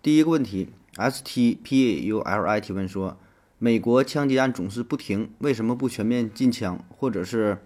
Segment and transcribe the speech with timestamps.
[0.00, 3.18] 第一个问题，S T P A U L I 提问说，
[3.58, 7.58] 美国枪击案总是不停，为什么不全面禁枪，或者是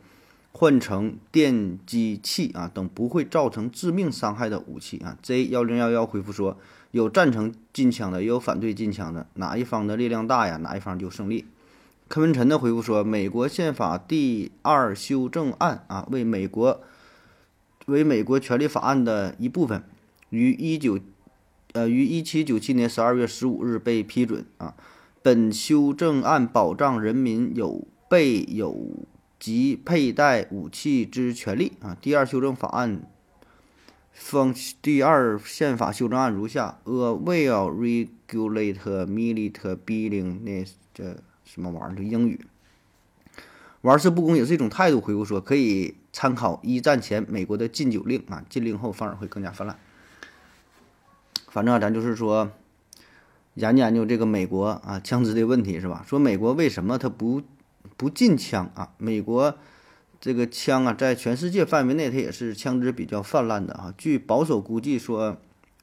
[0.50, 6.56] 换成电击器啊等不会造成致命伤害的武器啊？J 幺零幺幺回复说，
[6.92, 11.44] 有赞成禁枪的，也有反对禁枪的，哪一方的力量大呀，哪一方就胜利。
[12.08, 16.80] 柯文晨的回复说，美国宪法第二修正案啊，为美国
[17.84, 19.84] 为美国权利法案的一部分，
[20.30, 20.98] 于一九
[21.72, 24.74] 呃于一七九七年十二月十五日被批准啊。
[25.22, 29.06] 本修正案保障人民有备有
[29.38, 31.96] 及佩戴武器之权利啊。
[32.00, 33.02] 第二修正法案
[34.12, 41.16] 方第二宪法修正案如下：A will regulate military building 这。
[41.44, 41.96] 什么玩意儿？
[41.96, 42.40] 就英语，
[43.82, 45.00] 玩世不恭也是一种态度。
[45.00, 49.76] 回复说可以参考一战前美国的禁酒令啊，禁令后反而会更加泛滥。
[51.52, 52.50] 反正咱就是说
[53.54, 56.02] 研究研究这个美国啊枪支的问题是吧？
[56.08, 57.42] 说美国为什么它不
[57.98, 58.88] 不禁枪啊？
[58.96, 59.54] 美国
[60.18, 63.92] 这个枪啊，在全世界范围内它也是枪支比较泛滥的啊。
[63.98, 65.36] 据保守估计说，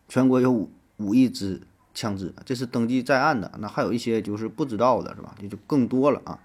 [0.08, 1.62] 全国有五五亿支。
[1.92, 5.36] 枪支，这是登记在案的，那还有一些就是不知道的，是吧？
[5.42, 6.40] 也就更多了啊。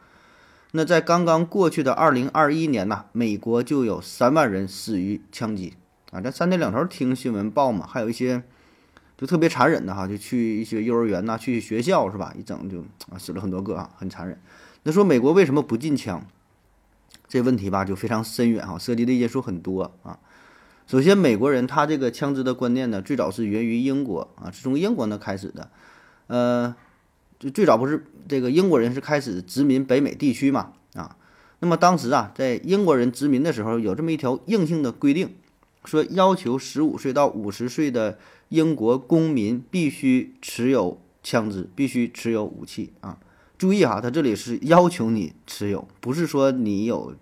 [0.72, 5.75] 那在刚刚过去的二零二一年呐，美国就有三万人死于枪击
[6.11, 6.20] 啊。
[6.20, 8.42] 这三天两头听新闻报嘛，还有一些
[9.17, 12.34] 就特别残忍的哈，就去一些幼儿园呐，去学校是吧？
[12.39, 12.81] 一整就
[13.12, 14.38] 啊死了很多个啊，很残忍。
[14.83, 16.27] 那说美国为什么不禁枪？
[17.27, 20.19] 这问题吧就非常深远哈，涉及的因素很多啊。
[20.87, 25.71] 首先，美国人他这个枪支的观念呢，最早是源于英国啊，是从英国那开始的。
[26.27, 26.75] 呃，
[27.38, 31.17] 就最早不是这个英国人是开始殖民北美地区嘛啊。
[31.61, 35.34] 那么当时啊，在英国人殖民的时候，有这么一条硬性的规定，
[35.87, 38.19] 说要求十五岁到五十岁的
[38.54, 43.19] 英国公民必须持有枪支，必须持有武器啊。
[43.59, 47.14] 注意哈，他这里是要求你持有，不是说你有。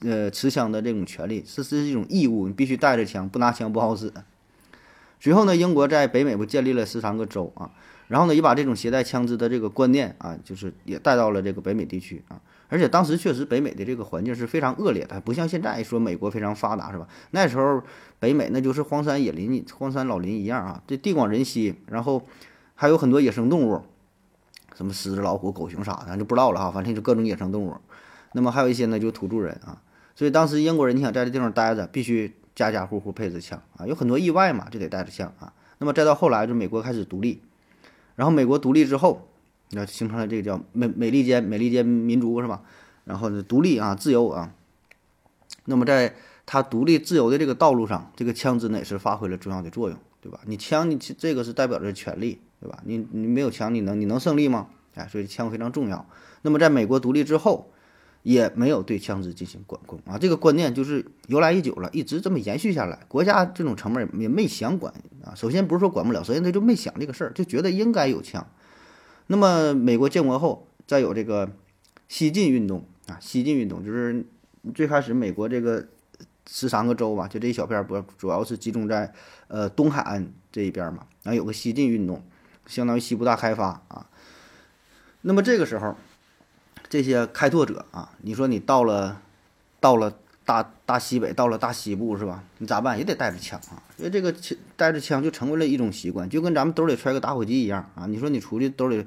[0.00, 4.12] 呃，持枪的这种权利是是一种义务，你必须带着枪，不拿枪不好使。
[5.18, 7.70] 随后呢，英国在北美不建立了十三个州啊，
[8.06, 12.38] 然后呢，也把这种携带枪支的这个观念啊，就是也带到了这个北美地区啊。
[12.68, 17.08] 而且当时确实北美的这个环境是非常恶劣的，不像现在说美国非常发达是吧？
[17.30, 17.82] 那时候
[18.18, 22.22] 北美那就是荒山野林、荒山老林一样啊，这地广人稀，然后
[22.74, 23.82] 还有很多野生动物，
[24.74, 27.74] 什么狮子、老虎、狗熊啥的，就不知道了哈，反正就各种野生动物。
[28.32, 29.80] 那么还有一些呢，就土著人啊，
[30.14, 35.52] 所以当时英国人你想在这地方待着，必须家家户户配置枪啊，有很多意外嘛，就得带着枪啊。
[35.78, 37.40] 那么再到后来，就美国开始独立，
[38.16, 39.28] 然后美国独立之后，
[39.70, 42.62] 那形成了这个叫美美利坚美利坚民族是吧？
[43.04, 44.52] 然后呢，独立啊，自由啊。
[45.64, 46.14] 那么在
[46.46, 50.40] 他独立自由的这个道路上，这个枪支呢也是发挥了重要的作用，对吧？
[50.46, 52.80] 你枪，你这个是代表着权利，对吧？
[52.84, 54.68] 你你没有枪，你能你能胜利吗？
[54.94, 56.06] 哎，所以枪非常重要。
[56.42, 57.70] 那么在美国独立之后。
[58.24, 62.98] 也没有对枪支进行管控啊，这个观念就是由来已久了，一直这么延续下来。
[63.08, 64.92] 国家这种层面也没想管
[65.24, 65.32] 啊。
[65.34, 68.44] 首先不是说管不了，首先他就没想这个事儿，就觉得应该有枪。
[69.28, 71.48] 那么美国建国后，再有这个
[72.08, 74.26] 西进运动啊，西进运动就是
[74.74, 75.86] 最开始美国这个
[76.50, 79.14] 十三个州吧，就这一小片不主要是集中在
[79.46, 82.22] 呃东海岸这一边嘛，然后有个西进运动，
[82.66, 84.10] 相当于西部大开发啊。
[85.22, 85.94] 那么这个时候。
[86.90, 89.20] 这些开拓者啊，你说你到了，
[89.78, 90.18] 到了
[90.48, 92.42] 大大西北，到了大西部是吧？
[92.56, 92.96] 你咋办？
[92.96, 94.34] 也得带着枪啊，因为这个
[94.78, 98.06] 带着枪就成为了一种习惯，就跟咱们兜里揣个打火机一样啊。
[98.06, 99.06] 你说你出去兜里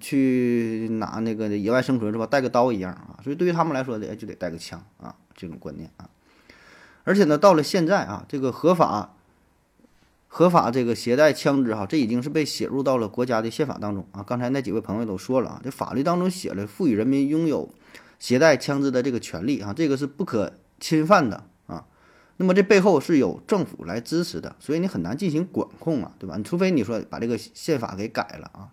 [0.00, 2.26] 去拿那个野外生存是吧？
[2.26, 3.20] 带个刀一样啊。
[3.22, 6.10] 所以对于他们来说的，就得带个枪啊，这种观念啊。
[7.04, 9.14] 而且呢，到了现在啊，这个合法。
[10.30, 14.22] 合法这个携带枪支哈，这已经是被写入到了国家的宪法当中啊。
[14.22, 17.70] 刚才那几位朋友都说了啊，这法律当中写了赋予人民拥有
[18.18, 21.84] 携带枪支的这个权利啊，这个是不可侵犯的啊。
[22.36, 26.36] 那么这背后是有政府来支持的，所以你很难进行管控啊，对吧？
[26.36, 28.70] 你除非你说把这个宪法给改了啊，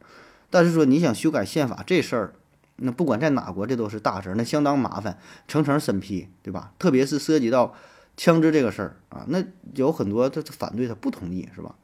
[0.50, 2.33] 但是说你想修改宪法这事儿，
[2.77, 6.74] 那不管在哪国这都是大事儿，那相当麻烦，层层审批，对吧？
[6.77, 7.74] 特别是涉及到。
[8.18, 9.44] 枪支这个事儿啊，那
[9.74, 11.75] 有很多他反对，他不同意，是吧？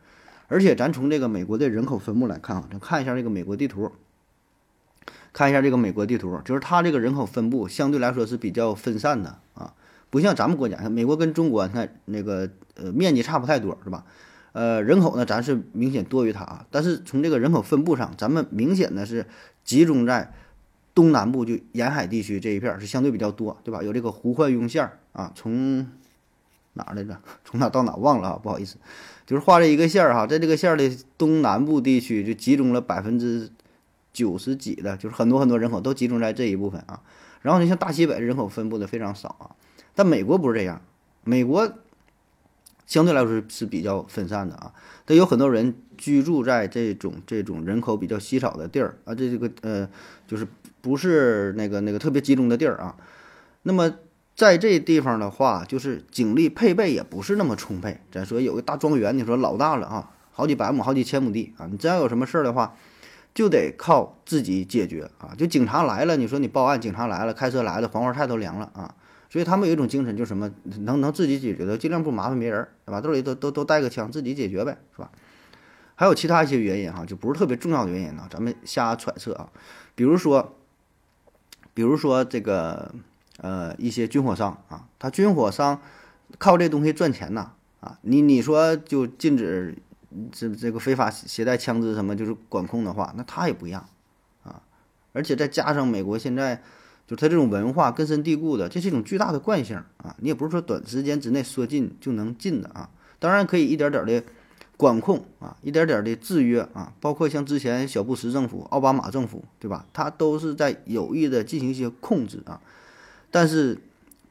[0.47, 3.91] 而且咱从这个美国的人口分布来看啊，咱看一下这个美国地图，
[5.33, 9.73] 看一下这个美国地图，就是它这个人口分布相对来说是比较分散的啊，
[10.09, 14.03] 不像咱们国家，美国跟中国，你看那个呃面积差不太多，是吧？
[14.51, 19.25] 呃，人口呢咱是明显多于它啊，但是从这个人口分布上，咱们明显的是
[19.63, 20.33] 集中在
[20.93, 23.81] 东南部就沿海地区这一片是相对比较多，对吧？
[23.81, 25.87] 有这个胡焕庸线儿啊，从
[26.73, 27.17] 哪来着？
[27.45, 28.75] 从哪到哪忘了啊，不好意思，
[29.25, 33.49] 就是画这一个线儿哈，在这个线儿的东南部地区就集中了百分之。
[34.13, 37.01] 九十几的，就是很多很多人口都集中在这一部分啊。
[37.41, 39.55] 然后你像大西北人口分布的非常少啊，
[39.95, 40.81] 但美国不是这样，
[41.23, 41.73] 美国
[42.85, 44.73] 相对来说是比较分散的啊。
[45.07, 49.89] 它有很多人居住在这种这种人口比较稀少的地儿啊，这这个呃，
[50.27, 50.47] 就是
[50.81, 52.95] 不是那个那个特别集中的地儿啊。
[53.63, 53.91] 那么
[54.35, 57.99] 在这地方的话，就是警力配备也不是那么充沛。
[58.11, 62.75] 咱说有个大庄园，你说老大了啊，好几百亩、好几千亩地啊，你真要有什么事儿的话。
[63.33, 65.33] 就得靠自己解决啊！
[65.37, 68.93] 就警察来了，你说你报案，警察来了，开车来了，黄花菜都凉了啊！
[69.29, 70.51] 所以他们有一种精神，就是什么
[70.81, 72.99] 能能自己解决的，尽量不麻烦别人，对吧？
[72.99, 75.09] 兜里都都都带个枪，自己解决呗，是吧？
[75.95, 79.49] 还有其他一些原因哈，就不是特别重要的原因呢，咱们瞎揣测啊。
[79.95, 80.57] 比如说，
[81.73, 82.93] 比如说这个
[83.37, 85.79] 呃一些军火商啊，他军火商
[86.37, 87.97] 靠这东西赚钱呐啊！
[88.01, 89.77] 你你说就禁止。
[90.31, 93.85] 这这个非法携带枪支什么就是管控的话，那他也不一样
[94.43, 94.61] 啊！
[95.13, 96.61] 而且再加上美国现在
[97.07, 100.15] 就他这种文化根深蒂固的，这是一种巨大的惯性啊！
[100.19, 102.89] 你也不是说短时间之内说禁就能禁的啊！
[103.19, 104.23] 当然可以一点点的
[104.77, 109.85] 管控啊，一点点的制约啊，包括像之前小布什政府、奥巴马政府，对吧？
[109.93, 112.59] 他都是在有意的进行一些控制啊。
[113.29, 113.77] 但是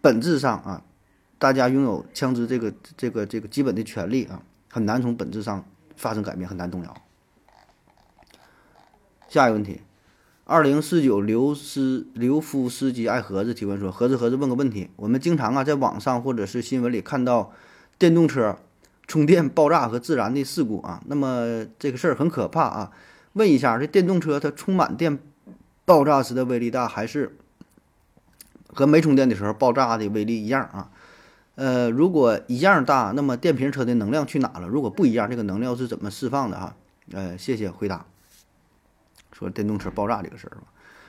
[0.00, 0.82] 本质上啊，
[1.38, 4.42] 大家拥有枪支这个这个这个基本的权利啊。
[4.70, 5.64] 很难从本质上
[5.96, 6.96] 发生改变，很难动摇。
[9.28, 9.80] 下一个问题，
[10.44, 17.52] 二零四九刘斯刘夫斯基爱盒子提问说：盒子盒子问个问题，我们经常啊在网上或者是新闻里看到
[17.98, 18.56] 电动车
[19.06, 22.92] 充电爆炸和自燃的事故啊，那么这个事儿很可怕啊。
[23.34, 25.18] 问一下，这电动车它充满电
[25.84, 27.36] 爆炸时的威力大，还是
[28.66, 30.90] 和没充电的时候爆炸的威力一样啊？
[31.60, 34.66] 呃，如果一样大，那么电瓶车的能量去哪了？
[34.66, 36.58] 如果不一样，这个能量是怎么释放的？
[36.58, 36.74] 哈，
[37.12, 38.06] 呃，谢谢回答。
[39.30, 40.62] 说电动车爆炸这个事儿吧。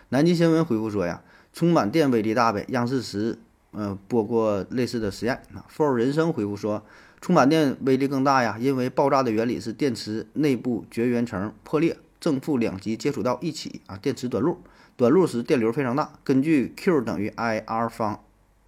[0.09, 1.21] 南极新闻回复说呀，
[1.53, 2.65] 充满电威力大呗。
[2.67, 3.39] 央视时，
[3.71, 5.41] 呃，播过类似的实验。
[5.55, 6.83] 啊，for 人生回复说，
[7.21, 14.57] 充满电威力更大呀，因为爆炸的原理是电池内部绝缘层破裂，正负两极接触到一起啊，电池短路，
[14.97, 16.11] 短路时电流非常大。
[16.25, 18.19] 根据 Q 等于 I R 方。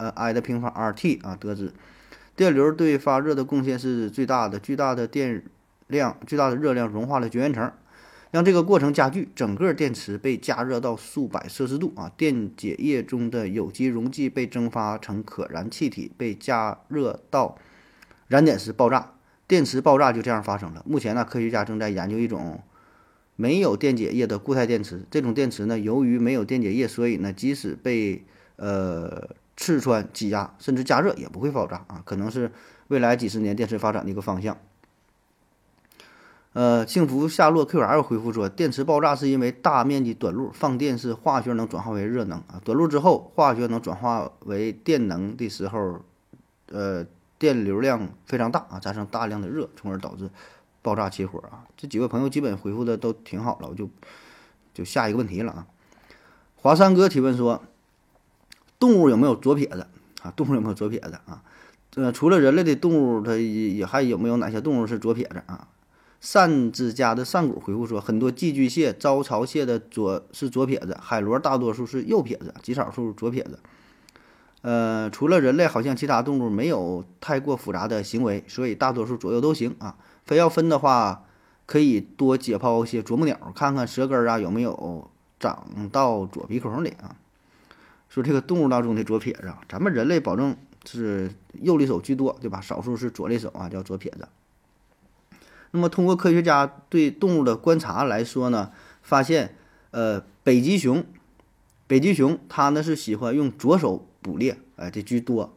[0.04, 1.72] 呃，I 的平方 RT 啊，得知
[2.36, 4.60] 电流对发热的贡献是最大的。
[4.60, 5.46] 巨大的电
[5.88, 7.72] 量、巨大的热量融化了绝缘层，
[8.32, 9.30] 让这个过程加剧。
[9.34, 12.12] 整个电池被加热到数百摄氏度啊！
[12.18, 17.58] 电解液中的有机溶剂被蒸发成可燃气体，被加热到
[18.28, 19.14] 燃点时爆炸。
[19.48, 20.84] 电池爆炸就这样发生了。
[20.86, 22.62] 目前呢，科学家正在研究一种
[23.38, 25.06] 没有电解液的固态电池。
[25.10, 28.26] 这种电池呢，由于没有电解液，所以呢，即使被
[28.58, 29.30] 呃。
[29.64, 32.02] 刺穿、挤压，甚至加热也不会爆炸啊！
[32.04, 32.52] 可能是
[32.90, 34.58] 未来几十年电池发展的一个方向。
[36.52, 42.60] 呃，幸福夏洛 QL 回复说，电池爆炸是因为大面积短路，放电是化学能转化为热能啊。
[42.66, 46.02] 短路之后，化学能转化为电能的时候，
[46.70, 47.06] 呃，
[47.40, 50.30] 电流量非常大啊，产生大量的热，从而导致
[50.82, 51.64] 爆炸起火啊。
[51.78, 53.90] 这几位朋友基本回复的都挺好了，我就
[54.74, 55.68] 就下一个问题了啊。
[56.58, 57.64] 华山哥提问说。
[58.84, 59.88] 动物有没有左撇子
[60.24, 60.34] 啊？
[60.36, 61.42] 动物有没有左撇子啊？
[61.96, 65.70] 呃，除了人类的动物，它也还有没有哪些动物是左撇子啊？
[66.20, 73.58] 扇子家的扇骨回复说，很多寄居蟹、招潮蟹的左是左撇子，海螺大多数是右撇子，极少数左撇子。
[74.64, 79.96] 呃，除了人类，好像其他动物没有太过复杂的行为，所以大多数左右都行啊。
[80.26, 81.24] 非要分的话，
[81.66, 85.10] 可以多解剖些啄木鸟，看看舌根啊有没有
[85.40, 87.16] 长到左鼻孔里啊。
[88.14, 90.56] 说这个动物当中的左撇子，咱们人类保证
[90.86, 92.62] 是右利手居多，对吧？
[92.62, 94.28] 少数是左利手啊，叫左撇子。
[95.72, 98.70] 那么通过科学家对动物的观察来说呢，
[99.02, 99.56] 发现，
[99.90, 101.04] 呃，北极熊，
[101.88, 105.52] 北极熊它呢是喜欢用左手捕猎，哎，这居多。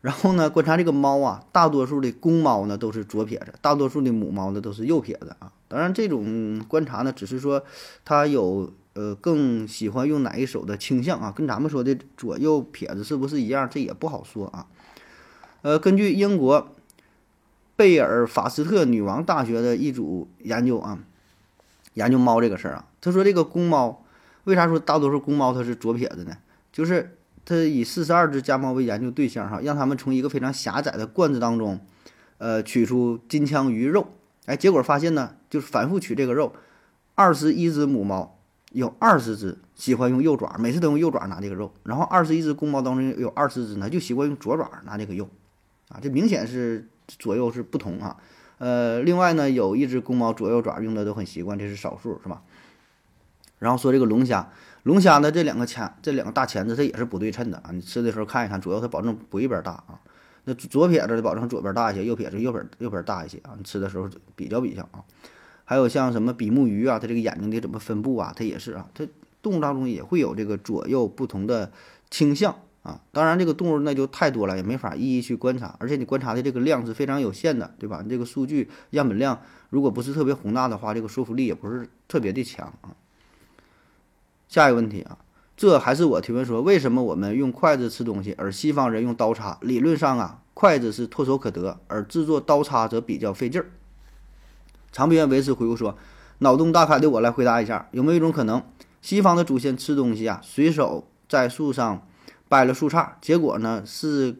[0.00, 5.50] 然后呢，观察这个猫啊，大多数的公猫呢都是左撇子，大多数的母猫呢都是右撇子啊。
[5.66, 7.64] 当然，这种观察呢，只是说
[8.04, 8.72] 它有。
[9.00, 11.32] 呃，更喜欢用哪一手的倾向啊？
[11.34, 13.66] 跟咱们说的左右撇子是不是一样？
[13.70, 14.66] 这也不好说啊。
[15.62, 16.76] 呃，根据英国
[17.76, 20.98] 贝尔法斯特女王大学的一组研究啊，
[21.94, 24.04] 研究猫这个事儿啊，他说这个公猫
[24.44, 26.36] 为啥说大多数公猫它是左撇子呢？
[26.70, 27.16] 就是
[27.46, 31.80] 它以四十二只家猫为研究对象哈，让他们从一个非常狭窄的罐子当中，
[32.36, 34.08] 呃，取出金枪鱼肉，
[34.44, 36.52] 哎，结果发现呢，就是反复取这个肉，
[37.14, 38.36] 二十一只母猫
[38.70, 45.28] 有二十只喜欢用右爪，每次都用右爪拿这个肉，然后二十一只公猫当中有二十只呢就习惯用左爪拿这个肉，
[45.88, 48.16] 啊，这明显是左右是不同啊。
[48.58, 52.42] 呃，另外呢，有一只公猫左右爪用的都很习惯，这是少数，是吧？
[53.58, 54.50] 然后说这个龙虾，
[54.84, 57.70] 龙虾呢这两个钳，这两个大钳子它也是不对称的啊。
[57.72, 59.98] 你吃的时候看一看，左右它保证不一边大啊。
[60.44, 63.52] 那左撇子的保证左边大一些，右撇子右边右边大一些啊。
[63.56, 65.02] 你吃的时候比较比较啊。
[65.70, 69.06] 还有像什么比目鱼啊，它这个眼睛的怎么分布啊，它也是啊，它
[69.40, 71.70] 动物当中也会有这个左右不同的
[72.10, 72.56] 倾向。
[72.82, 78.00] 啊，当然这个动物那就太多了，也没法一一去观察，而且你观察的这个量是非常有限的，对吧？
[78.02, 82.96] 你这个数据样本量如果不是特别宏大的话，这个说服力也不是特别的强啊。
[84.48, 85.18] 下一个问题啊，
[85.56, 89.56] 这还是我提问说，为什么我们用筷子吃东西，而西方人用刀叉？
[89.60, 93.70] 理论上啊，筷子是唾手可得，而制作刀叉则比较费劲儿。
[94.92, 95.96] 长边维斯回复说，
[96.38, 98.62] 脑洞大开的我来回答一下，有没有一种可能，
[99.00, 102.06] 西方的祖先吃东西啊，随手在树上。
[102.48, 104.34] 掰了树杈，结果呢是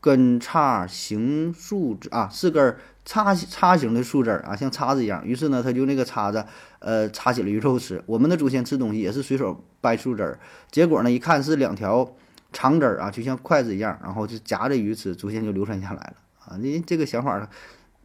[0.00, 5.24] 根叉形树枝啊，是根叉叉形的树枝啊，像叉子一样。
[5.24, 6.44] 于是呢，他就那个叉子，
[6.80, 8.02] 呃，叉起了鱼肉吃。
[8.06, 10.36] 我们的祖先吃东西也是随手掰树枝，
[10.72, 12.16] 结果呢，一看是两条
[12.52, 16.14] 长枝啊，就像筷子一样，然后就夹着鱼吃，祖先就流传下来了
[16.46, 16.56] 啊。
[16.58, 17.48] 你这个想法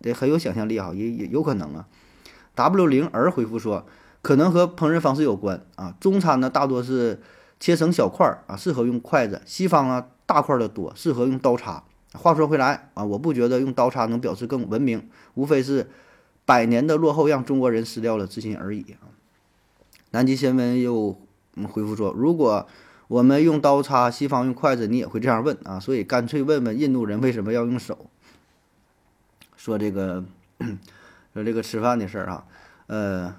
[0.01, 1.87] 得很有想象力啊，也也有可能啊。
[2.55, 3.85] W 零儿回复说，
[4.21, 5.95] 可能和烹饪方式有关啊。
[5.99, 7.21] 中餐呢，大多是。
[7.57, 11.81] 切成小块儿啊，适合用筷子；西方啊，大块的多，适合用刀叉。
[12.11, 15.89] 话说回来啊，我不觉得用刀叉能表示更文明，无非是
[16.43, 19.07] 百年的落后让中国人失掉了自信而已啊。
[20.11, 21.17] 南极新闻又
[21.71, 22.67] 回复说，如果
[23.07, 25.79] 我们用刀叉，西方用筷子，你也会这样问啊？
[25.79, 28.09] 所以干脆问问印度人为什么要用手。
[29.65, 30.24] 说这个
[31.34, 32.45] 说这个吃饭的事儿啊，
[32.86, 33.36] 呃，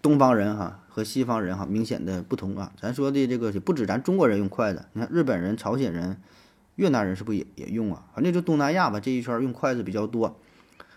[0.00, 0.80] 东方人哈。
[0.88, 6.16] 和西方人哈明显的不同啊，咱说的这个不止咱中国人用筷子，你看日本人、朝鲜人、
[6.74, 8.02] 越南人是不是也也用啊？
[8.14, 10.36] 反正就东南亚吧这一圈用筷子比较多。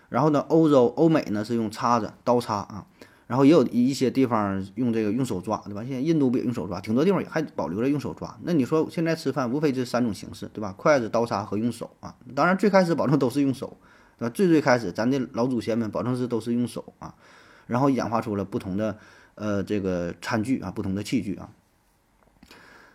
[0.08, 2.86] 然后呢，欧洲、欧美呢是用叉子、刀叉啊，
[3.28, 5.84] 然后也有一些地方用这个用手抓，对吧？
[5.84, 8.36] 现在印度不也用手抓，挺多地方也还保留着用手抓。
[8.42, 10.74] 那你说现在吃饭无非这三种形式，对吧？
[10.76, 12.16] 筷子、刀叉和用手啊。
[12.34, 13.76] 当然最开始保证都是用手，
[14.22, 14.30] 那？
[14.30, 17.14] 最最开始咱的老祖先们保证是都是用手啊，
[17.66, 18.96] 然后演化出了不同的。
[19.34, 21.48] 呃，这个餐具啊，不同的器具啊，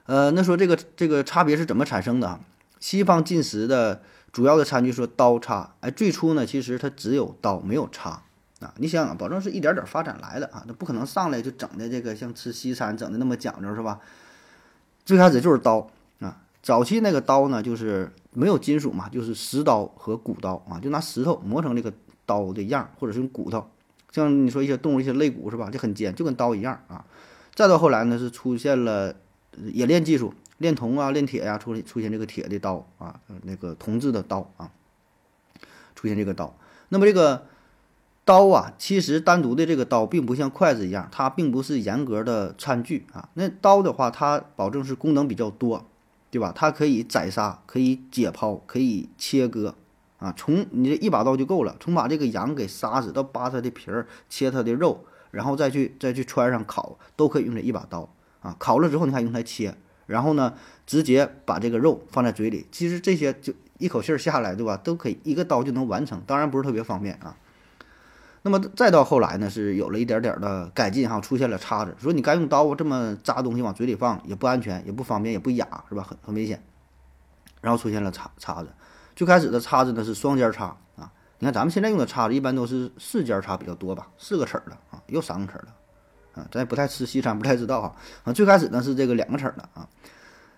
[0.05, 2.39] 呃，那说这个这个差别是怎么产生的啊？
[2.79, 8.21] 西方进食的主要的餐具说刀叉，哎，最初呢，其实它只有刀没有叉
[8.59, 8.71] 啊。
[8.77, 13.99] 你想想，保证是一点点发展来的啊，那不可能上来就整的这个像吃西餐整的那么讲究是吧？
[15.05, 21.91] 最开始就是刀啊，早期那个刀呢，就是没有金属嘛，就是石刀和骨刀啊，就拿石头磨成这个
[22.27, 23.67] 刀的样，或者是用骨头。
[24.11, 27.03] 像你说一些动物一些肋骨是吧，就很尖，就跟刀一样啊。
[27.55, 29.15] 再到后来呢，是出现了
[29.73, 34.69] 冶炼技术，炼铜啊、炼铁呀，出出现这个铁的刀啊，那个铜制的刀啊，
[35.95, 36.55] 出现这个刀。
[36.89, 37.47] 那么这个
[38.23, 43.29] 刀啊，其实单独的这个刀并不像筷子一样，它并不是严格的餐具啊。
[43.33, 45.87] 那刀的话，它保证是功能比较多，
[46.29, 46.51] 对吧？
[46.55, 49.75] 它可以宰杀，可以解剖，可以切割。
[50.19, 58.09] 啊，从你这一把刀就够了，从把这个羊给杀死到扒它的皮儿、切它的肉，然后再去再去穿上烤，都可以用这一把刀
[58.41, 58.55] 啊。
[58.57, 59.75] 烤了之后，你还用它切，
[60.07, 60.55] 然后呢，
[60.87, 64.75] 直接把这个肉放在嘴里，其实这些就一口气儿下来，对吧？
[64.75, 67.37] 都可以一个刀就能完成，当然不是特别方便啊。
[68.43, 76.03] 那么再到后来呢，是有了一点点的改进哈，出现了叉子，说你该用刀这么扎东西往嘴里放也不安全，也不方便，也不雅，是吧？
[76.03, 76.63] 很很危险。
[77.59, 78.69] 然后出现了叉叉子。
[79.15, 80.65] 最开始的叉子呢是双尖叉
[80.95, 87.95] 啊，你看咱们现在用的叉子一般都是四尖叉比较多吧，四个齿儿的啊，又三个齿儿的啊，咱也不太吃西餐，不太知道哈。
[88.23, 89.89] 啊，最开始呢是这个两个齿儿的啊，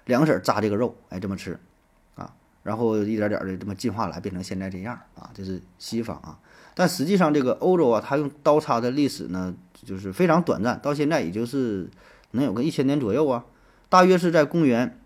[0.06, 1.58] 两个齿儿扎这个肉，哎，这么吃
[2.16, 6.38] 啊，然后一点点的这么进化来，变成现在这样啊，这是西方啊。
[6.76, 11.90] 但实际上这个欧洲啊，它用刀叉的历史呢，就是非常短暂，到现在也就是
[12.32, 13.46] 能有个一千年左右啊，
[13.90, 15.00] 大约是在公元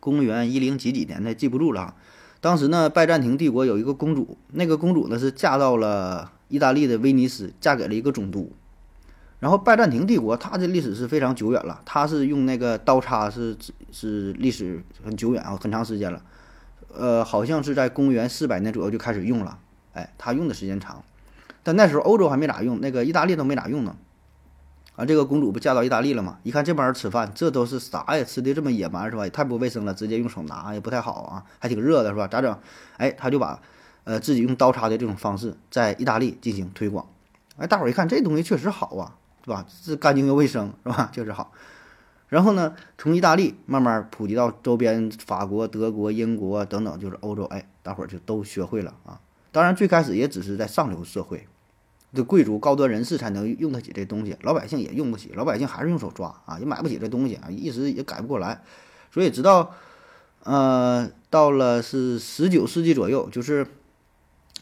[0.00, 1.94] 公元一零几几年的，记不住了。
[2.40, 8.52] 当时呢，拜占庭帝国有一个公主，那个公主呢是嫁到了意大利的威尼斯，嫁给了一个总督。
[9.40, 13.56] 然后拜占庭帝国它的历史是非常久远了，它是用那个刀叉是
[13.90, 16.22] 是历史很久远啊，很长时间了。
[16.94, 19.58] 呃，好像是在公元四百年左右就开始用了，
[19.96, 21.02] 哎，它用的时间长。
[21.64, 23.96] 但那时候欧洲还没咋用，那个意大利都没咋用呢。
[24.94, 26.38] 啊，这个公主不嫁到意大利了吗？
[26.42, 28.24] 一看这帮人吃饭，这都是啥呀？
[28.24, 29.24] 吃的这么野蛮是吧？
[29.24, 32.28] 也太不卫生了，直接用手拿也不太好啊，还挺热的是吧？
[32.28, 32.56] 咋整？
[32.98, 33.60] 哎，他就把
[34.04, 37.06] 呃自己用刀叉的这种方式在意大利进行推广。
[37.56, 39.66] 哎，大伙儿一看这东西确实好啊，是吧？
[39.68, 41.10] 是干净又卫生是吧？
[41.12, 41.52] 确实好。
[42.28, 47.44] 然后呢，从意大利慢慢普及到周边法国、德国、英国等等，就是欧洲。
[47.44, 49.20] 哎，大伙儿就都学会了啊。
[49.56, 51.46] 当然最开始也只是在上流社会。
[52.14, 58.60] 这贵族高端人士才能用得起这东西，老百姓也用不起，老百姓还是用手抓啊，也买不起这东西啊，一时也改不过来。
[59.10, 59.74] 所以直到，
[60.44, 63.66] 呃，到了是十九世纪左右，就是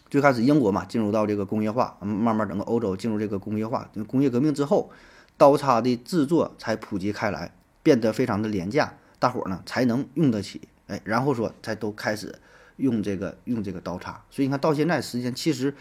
[0.08, 4.92] 最开始英国嘛，进入到这个工业化，慢慢整个欧洲进入这个工业化，工业革命之后，
[5.36, 12.38] 刀叉的制作才普及开来，变得非常的廉价，大伙儿呢才能用得起，哎，然后说才都开始
[12.76, 14.22] 用这个用这个刀叉。
[14.30, 15.74] 所以你看到现在时间其实。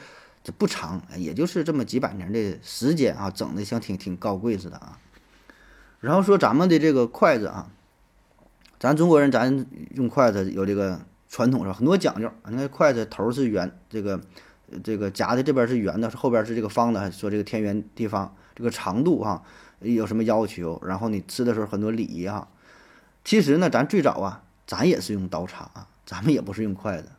[0.45, 4.99] 这不长，也就是这么几百年的时间啊，整的像挺挺高贵似的啊。
[6.01, 7.71] 然后说咱们的这个筷子啊，
[8.77, 12.29] 咱中国人咱用筷子有这个传统上很多讲究。
[12.49, 14.19] 你看筷子头是圆，这个
[14.83, 19.41] 这个夹的这边是圆的，后边是这个方的，说这个天圆地方，这个长度哈
[19.79, 20.77] 有什么要求？
[20.85, 22.49] 然后你吃的时候很多礼仪哈。
[23.23, 27.09] 其实呢，咱最早啊，咱也是用刀叉啊，咱们也不是用筷子，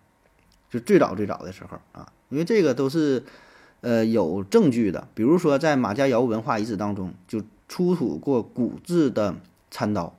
[0.70, 2.12] 就最早最早的时候啊。
[2.30, 3.22] 因为这个都是，
[3.80, 5.06] 呃，有证据的。
[5.14, 9.36] 比如说，在马家窑文化遗址当中，就出土过骨制的
[9.70, 10.14] 餐刀，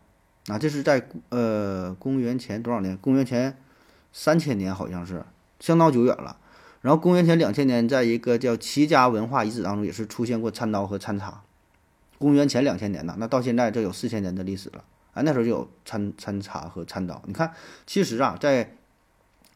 [0.48, 2.96] 啊，这是在呃公元前多少年？
[2.98, 3.58] 公元前
[4.14, 5.26] 三千年，好像是
[5.60, 6.38] 相当久远了。
[6.82, 11.42] 然后公元前两千年，在一个叫齐家文化遗址当中，也是出现过餐刀和餐叉。
[12.18, 14.84] 公元前两千年呢，那到现在这有四千年的历史了。
[15.16, 17.20] 哎，那时候就有餐餐叉和餐刀。
[17.26, 17.52] 你看，
[17.88, 18.76] 其实啊，在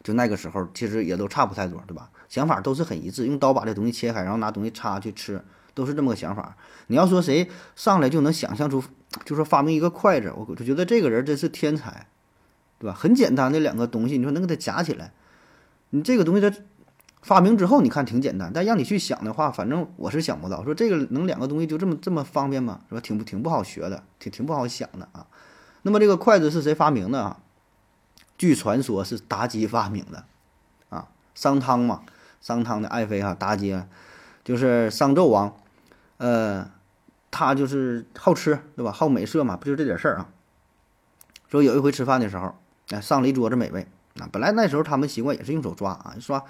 [0.02, 2.10] 就那个时候，其实也都差不太多，对吧？
[2.30, 5.44] 想法都是很一致，用刀把这东西切开，然后拿东西插去吃，
[5.74, 6.56] 都是这么个想法。
[6.88, 8.82] 你要说谁上来就能想象出，
[9.26, 12.08] 就说发明一个筷子，我就觉得这个人真是天才，
[12.80, 12.96] 对吧？
[12.98, 15.12] 很简单的两个东西，你说能给它夹起来，
[15.90, 16.56] 你这个东西它
[17.22, 22.80] 发明之后，你看挺简单，但让你去想的话，反正我是想不到，说这个能两个东西就这么这么方便吗？
[22.88, 23.02] 是吧？
[23.02, 25.28] 挺不挺不好学的，挺挺不好想的啊。
[25.82, 27.40] 那么这个筷子是谁发明的啊？
[28.38, 30.26] 据传说是妲己发明的，
[30.90, 32.04] 啊，商汤嘛。
[32.42, 33.84] 商汤的爱妃哈，妲己，
[34.46, 35.58] 就是商纣王，
[36.16, 36.72] 呃，
[37.30, 38.94] 他就是好吃，对吧？
[38.94, 40.30] 好美色嘛，不就这点事儿啊？
[41.50, 42.56] 说有一回吃饭的时候，
[42.92, 43.86] 哎，上了一桌子美味
[44.22, 44.30] 啊。
[44.32, 46.42] 本来那时候他们习惯也是用手抓啊，一抓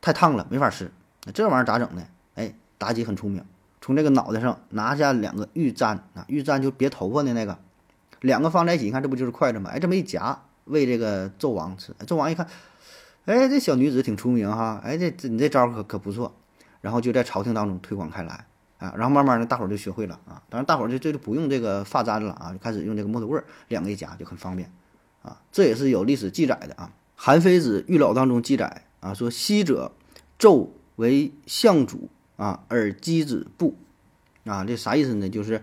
[0.00, 0.90] 太烫了没法吃。
[1.24, 2.02] 那这玩意儿咋整呢？
[2.34, 3.44] 哎，妲己很聪明，
[3.80, 7.56] 从这个脑袋上拿下两个玉簪啊，玉簪就别头发的那个，
[8.22, 9.70] 两个放在一起，你看这不就是筷子吗？
[9.72, 12.48] 哎，这么一夹喂这个纣王吃，纣王一看。
[13.24, 14.80] 哎，这小女子挺出名哈！
[14.82, 16.34] 哎，这这你这招可可不错，
[16.80, 18.46] 然后就在朝廷当中推广开来
[18.78, 20.42] 啊，然后慢慢的大伙儿就学会了啊。
[20.48, 24.72] 当然，大伙儿就这就不用这个发簪了啊，就开始用这个木头棍儿，两个一夹就很方便
[25.22, 25.40] 啊。
[25.52, 29.92] 这也是有历史记载的啊，《韩非子·玉老》当中记载啊，说昔者
[30.38, 33.76] 纣为相主啊，而箕子布
[34.44, 35.28] 啊，这啥意思呢？
[35.28, 35.62] 就是。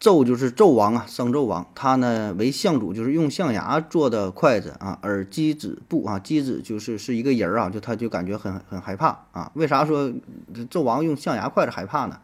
[0.00, 4.96] 纣就是纣王啊，商纣王，他呢为相主，就是用象牙做的筷子啊。
[5.02, 9.50] 而箕子布啊，箕子就是是一个人儿啊，就他就感觉很很害怕啊。
[9.54, 10.12] 为啥说
[10.70, 12.20] 纣王用象牙筷子害怕呢？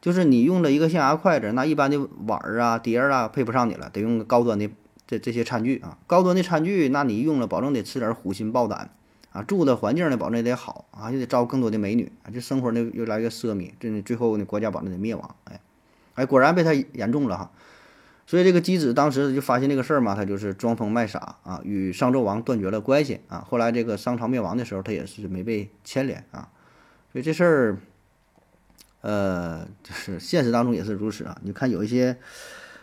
[0.00, 4.68] 就是你用了一个象牙筷子，那一般的碗儿啊、碟儿啊配不上你了，得用高端的
[5.06, 5.96] 这这些餐具啊。
[6.08, 8.90] 高端的餐具，那你用了，保证得吃点虎心豹胆
[9.30, 9.44] 啊。
[9.44, 12.34] 住的环境呢，保证也得好啊，也得招更多的美女啊。
[12.34, 15.60] 这生活呢越来越奢靡，这最后呢国家保证得灭亡，哎。
[16.16, 17.50] 哎，果然被他言中了哈，
[18.26, 23.46] 所以这个姬子当时就发现这个事儿嘛，他就是装疯卖傻啊，与商纣王断绝了关系啊。
[23.48, 26.48] 后来这个商朝灭亡的时候，他也是没被牵连啊。
[27.12, 27.78] 所以这事儿，
[29.02, 31.38] 呃，就是现实当中也是如此啊。
[31.42, 32.18] 你看有一些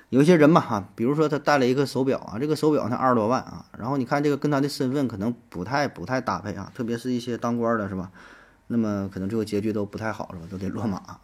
[0.09, 8.11] 有一些人嘛哈，比如说他戴了一个手表啊，这个手表才二十多万啊，然后你看这个跟他的身份可能不太不太搭配啊，特别是一些当官的是吧？
[8.67, 10.47] 那么可能最后结局都不太好是吧？
[10.49, 11.19] 都得落马啊。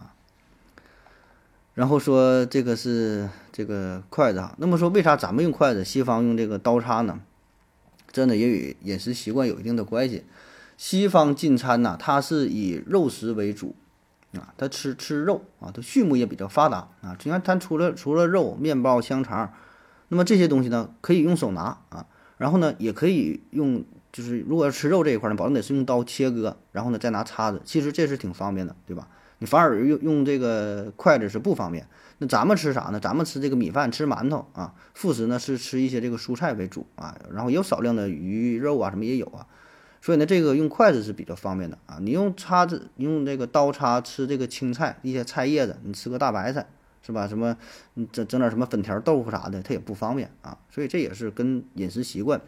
[1.79, 7.21] 然后说这个是这个筷子哈，那么说为啥咱们用筷子，西方用这个刀叉呢？
[8.11, 10.25] 真的也与饮食习惯有一定的关系。
[10.75, 13.75] 西方进餐呢，它是以肉食为主
[14.33, 17.15] 啊，它吃吃肉啊，它畜牧业比较发达啊。
[17.23, 19.53] 你看它除了除了肉、面包、香肠，
[20.09, 22.05] 那么这些东西呢，可以用手拿啊，
[22.37, 29.07] 然后呢，也可以用，就是如果要吃肉这一块呢，保证得是用刀切割，然后呢再拿叉子，其实这是挺方便的，对吧？
[29.39, 31.87] 你反而用用这个筷子是不方便。
[32.19, 32.99] 那咱们吃啥呢？
[32.99, 34.75] 咱们吃这个米饭，吃馒头啊。
[34.93, 39.47] 副食呢是吃一些这个蔬菜为主啊，然后有少量的鱼肉啊，什么也有啊。
[40.01, 41.97] 所以呢，这个用筷子是比较方便的啊。
[42.01, 46.67] 你用叉子，用这个刀叉吃这个青菜，一些菜叶子，你吃个大白菜
[47.01, 47.27] 是吧？
[47.27, 47.57] 什么
[47.93, 50.57] 你整整点什么粉条豆腐啥的，它也不方便啊。
[50.69, 52.41] 所以这也是跟饮食习惯，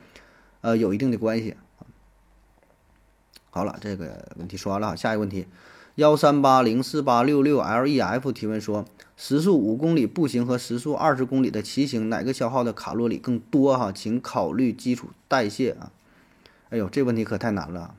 [0.60, 1.56] 呃，有一定的关系。
[3.50, 5.48] 好了，这个问题说完了，下一个问题，
[5.96, 8.86] 幺三八零四八六六 L E F 提问说，
[9.18, 13.78] 时速五公里步行和时速二十公里的骑行，哪个消耗的卡路里更多？
[13.78, 15.92] 哈，请考虑基础代谢啊。
[16.70, 17.96] 哎呦，这问题可太难了。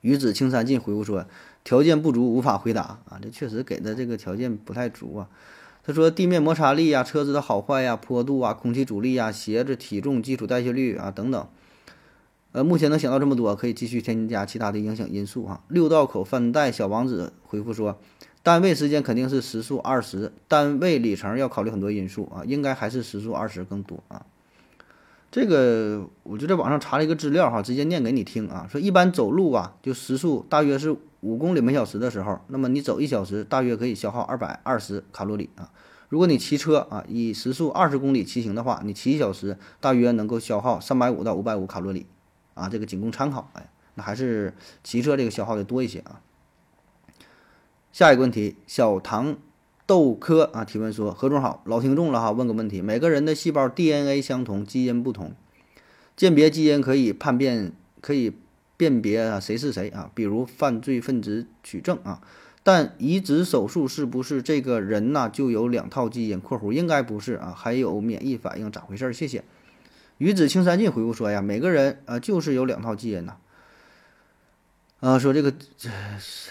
[0.00, 1.26] 鱼子青山尽回复说。
[1.64, 3.20] 条件不足，无法回答啊！
[3.22, 5.28] 这确实给的这个条件不太足啊。
[5.84, 11.46] 他说地面摩擦力呀、车子的好坏呀、坡度啊、空气阻力呀、鞋子体重、基础代谢率啊等等。
[12.52, 15.64] 呃，目前能想到这么多，可以继续添加其他的影响因素哈。
[15.68, 17.98] 六道口饭袋小王子回复说，
[18.42, 24.24] 单位时间肯定是时速二十，单位里程要考虑很多因素啊，应该还是时速二十更多啊。
[25.30, 28.68] 这个我就在网上查了一个资料哈，直接念给你听啊。
[28.70, 30.96] 说一般走路啊，就时速大约是。
[31.22, 35.70] 五公里每小时的时候，那么你走一小时，大约可以消耗二百二十卡路里啊。
[36.08, 42.06] 如果你骑车啊，以时速二十公里骑行的话，你骑一小时，大约能够消耗三百五到五百五卡路里
[42.54, 42.68] 啊。
[42.68, 46.20] 这个仅供参考，哎，那还是骑车这个消耗的多一些啊。
[47.92, 49.36] 下一个问题，小唐
[49.86, 55.32] 豆科啊提问说：何总好，老听众了哈，问个问题，每个人的细胞 DNA 相同，基因不同，
[56.16, 58.34] 鉴别基因可以判辨，可以。
[58.74, 60.10] 辨别啊谁是谁啊？
[60.12, 62.20] 比如犯罪分子取证啊，
[62.64, 69.12] 但移植手术是不是这个人呢就有两套基因？（括弧应该不是啊，还有免疫反应咋回事？
[69.12, 69.44] 谢谢。
[70.18, 73.36] 鱼子青山尽回复说呀，每个人啊就是有两套基因呐。
[75.00, 75.90] 啊，说这个这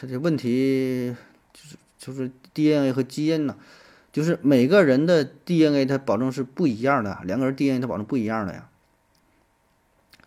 [0.10, 1.16] 这问题
[1.54, 3.56] 就是就是 DNA 和基因呐，
[4.12, 8.68] 就是每个人的 DNA 它保证是不一样的，两个人 DNA 它保证不一样的呀。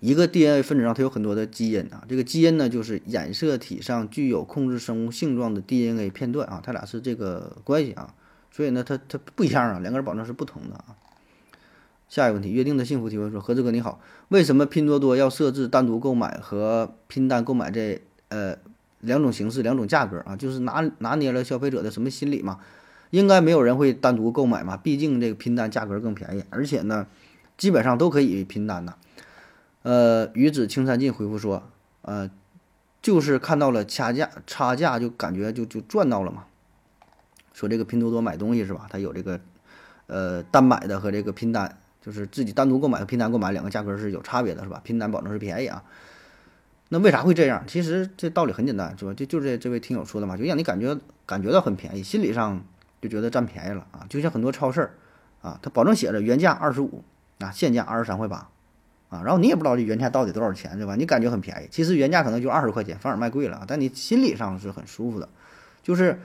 [0.01, 8.15] 一个 DNA 分子上它有很多的基因啊，这个基因呢就是染色体上具有控制生物性状的 DNA 片段啊，它俩是这个关系啊，
[8.51, 10.97] 所以呢它它不一样啊，两个人保证是不同的啊。
[12.15, 13.99] 下一个问题，约定的幸福提问说：何志哥你好，
[14.29, 18.57] 为什么拼多多要设置单独购买和拼单购买这呃
[19.01, 20.37] 两种形式两种价格啊？
[20.37, 22.61] 就是拿拿捏了消费者的什么心理嘛？
[23.11, 27.09] 应该没有人会单独购买嘛，毕竟这个拼单价格更便宜，而且呢
[27.59, 28.95] 基本上都可以拼单呐。
[29.83, 31.65] 呃，鱼子青山尽回复说，
[32.03, 32.31] 呃，
[33.03, 36.45] 就是看到了掐价差价，就感觉就就赚到了嘛。
[37.53, 38.87] 说这个拼多多买东西是吧？
[38.89, 39.41] 它有这个
[40.07, 44.81] 呃单买的和这个拼单，就是自己单独购买和拼单购买两个价格是有差别的，是吧？
[44.85, 45.83] 拼单保证是便宜啊。
[46.91, 47.65] 那为啥会这样？
[47.67, 49.15] 其实这道理很简单，是吧？
[49.15, 52.63] 就就这这位听友说的嘛，就让你感觉感觉到很便宜，心理上
[53.01, 54.05] 就觉得占便宜了啊。
[54.09, 54.91] 就像很多超市
[55.41, 57.03] 啊，它保证写着原价二十五
[57.39, 58.49] 啊，现价二十三块八。
[59.11, 60.97] 啊，然后你也不知道这原价到底多少钱，对吧？
[60.97, 63.65] 你感觉很便宜，其实原价可能就二十块钱，反而卖贵了。
[63.69, 65.29] 但你心理上是很舒服的，
[65.83, 66.19] 就是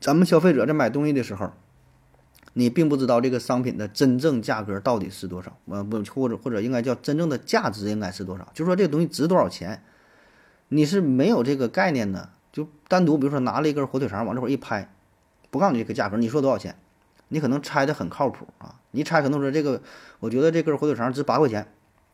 [0.00, 1.52] 咱们消费者在买东西的时候，
[2.52, 9.82] 你并不知道这个商品的真正价格到底是多少，呃，不，或者或者应该叫真正的价值应该是多少，就说这个东西值多少钱，
[10.68, 12.30] 你是没有这个概念的。
[12.52, 14.92] 就单独比如说拿了一根火腿肠往这会一拍，
[15.52, 16.74] 不告诉你这个价格，你说多少钱？
[17.28, 19.80] 你可能猜的很靠谱啊，你猜可能说这个，
[20.18, 21.68] 我觉得这根火腿肠值八块钱，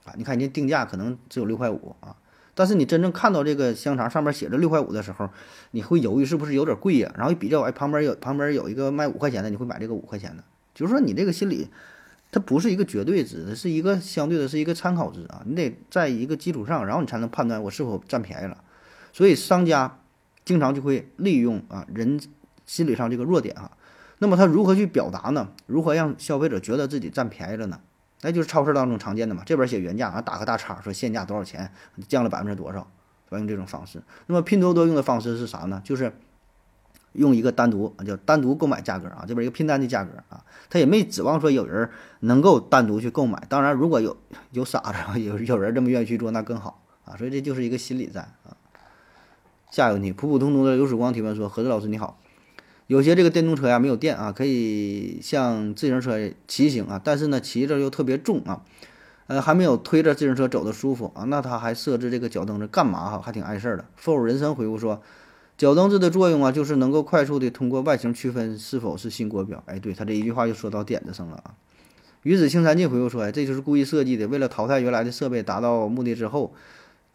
[0.05, 2.15] 啊，你看人家定价可能只有六块五啊，
[2.57, 5.29] 但是你真正看到这个香肠上面写着六块五的时候，
[5.73, 7.13] 你会犹豫是不是有点贵呀？
[7.15, 10.43] 然后一比较，哎，旁边有旁边有一个卖五块钱的，你会买这个五块钱的，
[10.75, 11.69] 就是说你这个心理，
[12.33, 18.57] 它不是一个绝对值，是一个相对的，是一个参考值啊，你得在一个基础上，然后你才能判断我是否占便宜了。
[19.13, 19.99] 所以商家
[20.45, 22.19] 经常就会利用啊人
[22.65, 23.71] 心理上这个弱点啊。
[24.19, 25.49] 那么他如何去表达呢？
[25.67, 27.81] 如何让消费者觉得自己占便宜了呢？
[28.23, 31.71] 那就是超市当中常见的嘛，这边写原价啊，打个大叉，说现价多少钱，
[32.09, 32.89] 降了百分之多少，
[33.31, 34.03] 用这种方式。
[34.27, 35.81] 那么拼多多用的方式是啥呢？
[35.85, 36.13] 就是
[37.13, 41.89] 用一个单独啊叫单独购买价格啊，这边一个拼单的价格啊，他也没指望说有人
[42.21, 43.43] 能够单独去购买。
[43.49, 44.17] 当然，如果有
[44.51, 47.17] 有傻子，有有人这么愿意去做，那更好啊。
[47.17, 48.57] 所以这就是一个心理战啊。
[49.71, 52.19] 下一个问题，普普通通的刘曙光提问说：何子老师你好。
[52.87, 58.63] 有些这个电动车呀没有电啊，可以像自行车骑行啊，但是呢骑着又特别重啊，
[59.27, 63.21] 呃还没有推着自行车走的舒服啊，那他还设置这个脚蹬子干嘛哈？
[63.21, 63.85] 还挺碍事儿的。
[63.97, 65.03] 否人生回复说，
[65.59, 69.61] 脚蹬子的作用啊，就是能够快速的通过外形区分是否是新国标。
[69.67, 71.55] 哎，对他这一句话就说到点子上了啊。
[72.23, 76.55] 鱼子青山记回复说，哎，这就是故意设计的，为了淘汰原来的设备，达到目的之后。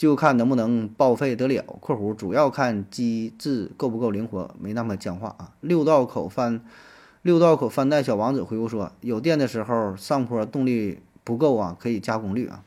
[0.01, 1.63] 就看能不能报废得了。
[1.79, 6.65] （括弧主要看机制够不够灵活，没那么僵化啊。）六道口翻，
[7.21, 12.63] 六道口翻带小王子回复说：有电的时候上坡动力不够啊，可以加功率啊。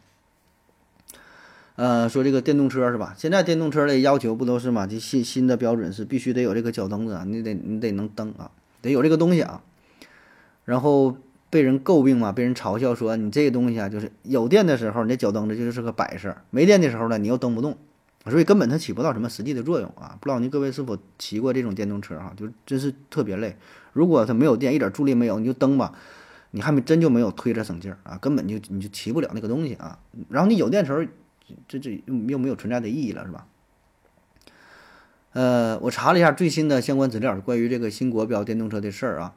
[1.74, 3.16] 呃，说这个电动车是吧？
[3.18, 4.86] 现在电动车的要求不都是嘛？
[4.86, 8.52] 这新新的标准是必须得有这个脚蹬子，你得你得能蹬啊。
[8.80, 9.60] 得有这个东西啊。
[10.64, 11.16] 然后
[11.54, 17.78] 被人诟病嘛，被人嘲笑说你这个东西啊，就是有电的时候你这脚蹬子就是个摆设，没电的时候呢你又蹬不动，
[18.28, 20.18] 所以根本它起不到什么实际的作用啊。
[20.20, 22.32] 不知道您各位是否骑过这种电动车哈？
[22.36, 23.56] 就真是特别累。
[23.92, 25.94] 如果它没有电，一点助力没有，你就蹬吧，
[26.50, 30.00] 你还没真就没有推着省劲儿啊，根本就你就骑不了那个东西啊。
[30.28, 31.04] 然后你有电时候，
[31.68, 33.46] 这这又没有存在的意义了，是吧？
[35.34, 39.34] 呃，我查了一下最新的相关资料，关于这个新国标电动车的事儿啊，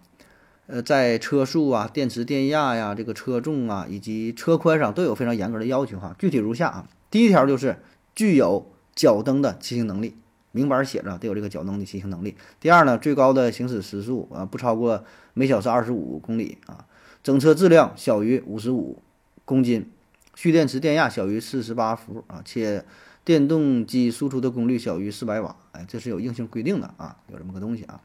[0.68, 6.16] 呃，在车速啊、电池电压呀、这个车重啊以及车宽上都有非常严格的要求哈。
[6.20, 7.78] 具体如下啊，第一条就是
[8.14, 10.16] 具有脚蹬的骑行能力，
[10.52, 12.36] 明板写着得有这个脚蹬的骑行能力。
[12.60, 15.04] 第二呢，最高的行驶时速啊不超过
[15.34, 16.86] 每小时二十五公里啊，
[17.24, 19.02] 整车质量小于五十五
[19.46, 19.90] 公斤，
[20.36, 22.86] 蓄电池电压小于四十八伏啊，且。
[23.26, 28.00] 电动机输出的功率小于四百瓦，哎，这是有硬性规定的啊，有这么个东西啊。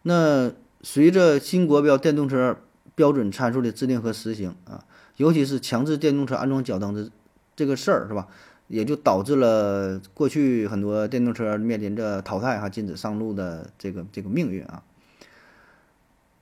[0.00, 0.50] 那
[0.88, 2.56] 随着新国标电动车
[2.94, 4.84] 标准参数的制定和实行啊，
[5.16, 7.10] 尤其是强制电动车安装脚蹬子
[7.56, 8.28] 这个事儿，是吧？
[8.68, 14.84] 也就导致了过去很多电动车面临着淘汰哈、禁止上路的这个这个命运啊。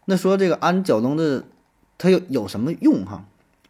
[0.05, 1.47] 那说这个安脚蹬子，
[1.97, 3.25] 它有有什么用哈？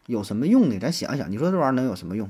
[0.07, 0.77] 有什么用呢？
[0.77, 2.29] 咱想一想，你说这玩意儿能有什么用？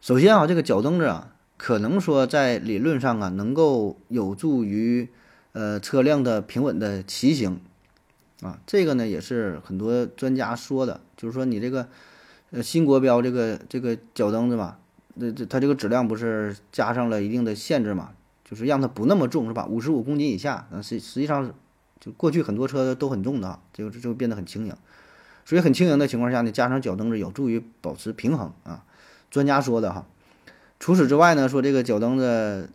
[0.00, 5.10] 首先啊，这个脚蹬子啊，可能说在理论上啊，能够有助于
[5.54, 7.58] 呃车辆的平稳的骑行
[8.42, 8.60] 啊。
[8.66, 11.88] 这个呢，也是很多专家说的，就是说你这个
[12.50, 14.76] 呃新国标这个这个脚蹬子嘛，
[15.18, 18.10] 这这它这个质量不是加上了一定的限制嘛，
[18.44, 19.64] 就是让它不那么重是吧？
[19.66, 21.50] 五十五公斤以下，啊实实际上
[21.98, 24.76] 就过去很多车都很重的，就就变得很轻盈。
[25.46, 28.84] 所以很轻盈的情况下呢，加上脚蹬子有助于保持平衡啊。
[29.30, 30.06] 专家说的哈，
[30.78, 32.70] 除此之外呢，说这个脚蹬子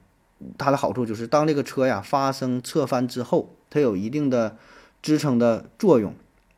[0.58, 4.58] 它的好处就是，当这个车呀发生侧翻之后，它有一定的
[5.02, 6.14] 支撑的作用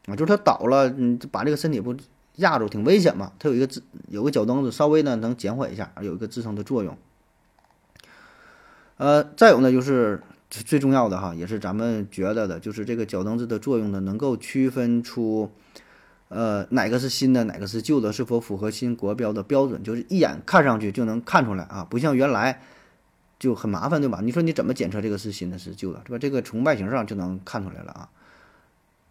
[0.07, 1.95] 啊，就是它倒了，嗯，把这个身体不
[2.35, 3.33] 压住，挺危险嘛。
[3.39, 6.97] 它有一个支，有个脚蹬子，稍微呢能减缓一下，有一个支撑的作用。
[8.97, 15.51] 呃，再有呢，就是最重要的哈，也是咱们觉得的，就是这个脚蹬子的作用呢，能够区分出。
[16.33, 19.83] 呃，哪个是新的，哪个是旧的，是否符合新国标的标准？
[19.83, 22.61] 就是一眼看上去就能看出来啊，不像原来
[23.41, 24.19] 就很麻烦，对吧？
[24.21, 26.19] 你说你怎么检测这个是新的，是旧的，对吧？
[26.19, 28.07] 这个从外形上就能看出来了啊。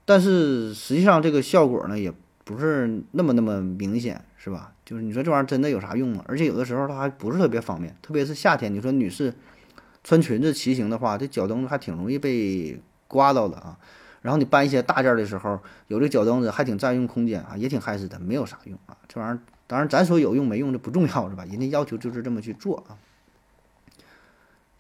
[0.05, 2.13] 但是实际上这个效果呢，也
[2.45, 4.73] 不是那么那么明显，是吧？
[4.85, 6.25] 就是你说这玩意儿真的有啥用吗？
[6.29, 9.35] 而且有的时候它还不是特别方便，特别是夏天，你说女士
[10.05, 13.77] 穿裙子骑行的话，这脚蹬子还挺容易被刮到的啊。
[14.23, 18.97] 然后你搬一些大件的时候，有这脚蹬子还挺占用空间啊，也挺害死的，没有啥用啊。
[19.09, 21.45] 这玩意儿当然咱说有用没用这不重要是吧？
[21.51, 22.95] 人家要求就是这么去做啊。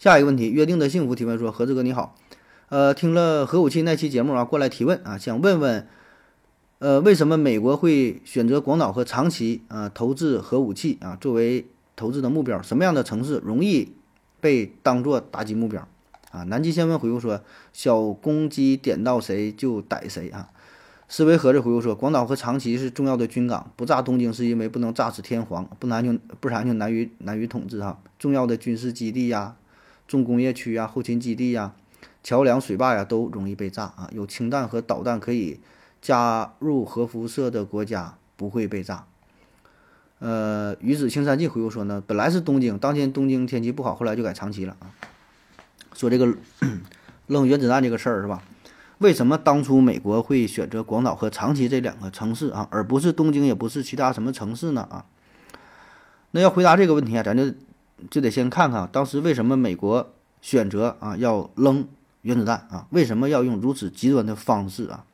[0.00, 2.16] 下一个问题，约定的幸福提问说：何志哥你好，
[2.70, 5.86] 呃，听了核武器那期节目啊，过来提问啊，想问问，
[6.78, 12.62] 呃，为什么美国会选择广岛和长崎啊投掷核武器啊作为投掷的目标？
[12.62, 13.92] 什么样的城市容易
[14.40, 15.86] 被当做打击目标？
[16.30, 17.42] 啊，南极先锋回复说
[17.74, 20.48] ：“小公鸡点到谁就逮谁啊。”
[21.08, 28.00] 思维盒子回复说：“广岛和长崎是重要的军港，不炸东京是因为不能炸死天皇，不然就不然就难于难于统治哈。
[28.18, 29.56] 重要的军事基地呀、
[30.11, 31.73] 重工业区呀、后勤基地呀、
[32.25, 34.11] 桥梁、水坝呀都容易被炸啊。
[34.12, 35.61] 有氢弹和导弹可以
[36.03, 39.05] 加入核辐射的国家不会被炸。”
[40.18, 44.90] 呃，鱼子青山记回复说呢：“本来是东京，当天东京天气不好，后来就改长崎了啊。”
[45.94, 46.35] 说这个
[47.29, 48.42] 扔原子弹这个事儿是吧？
[48.99, 54.83] 为什么当初美国会选择广岛和长崎这两个城市啊，而不是东京，也不是其他什么城市呢？
[54.90, 55.07] 啊？
[56.33, 57.55] 那要回答这个问题啊，咱就
[58.10, 61.86] 就得先看看当时为什么美国选择啊要扔
[62.22, 62.86] 原子弹啊？
[62.90, 65.04] 为什么要用如此极端的方式啊？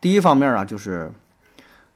[0.00, 1.12] 第一方面啊，就是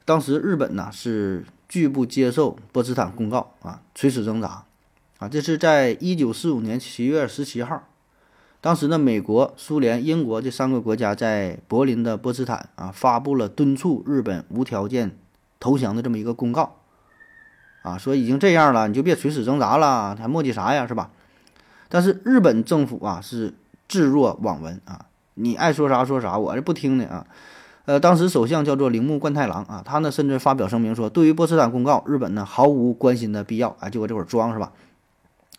[0.04, 4.64] 当时日本呢是拒不接受波茨坦公告啊，垂死挣扎。
[5.18, 7.84] 啊，这是在一九四五年七月十七号，
[8.60, 15.16] 当时呢，美国、苏联、英国这三个国家在柏林的波茨坦啊，发布了敦促日本无条件
[15.60, 16.80] 投降的这么一个公告，
[17.82, 21.10] 啊，说已经这样了，你就别垂死挣扎了，还磨叽啥呀，是吧？
[21.88, 23.54] 但是日本政府啊是
[23.86, 27.26] 置若罔闻啊，你爱说啥说啥，我这不听的啊。
[27.84, 34.72] 呃，当时首相叫做铃木贯太郎啊，他呢甚至发表声明说，对于波茨坦公告，日本呢毫无关心的必要啊，就我这会儿装是吧？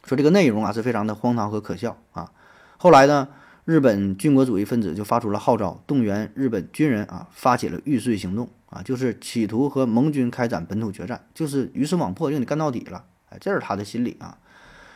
[0.06, 2.30] 说这个内容啊是非常的荒唐和可笑啊！
[2.78, 3.30] 后来呢，
[3.64, 13.06] 日本军国主义分子就发出了号召，动员日本军人啊，发起了玉碎行动啊，就是企图和盟军开展本土决战，就是鱼死网破，让你干到底了。
[13.30, 14.38] 哎，这是他的心理啊。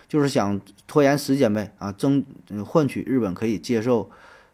[0.10, 2.26] 就是想拖延时间呗啊，争
[2.66, 4.10] 换取日本可以接受